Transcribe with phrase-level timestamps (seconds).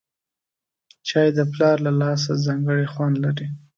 [1.07, 3.47] چای د پلار له لاسه ځانګړی خوند لري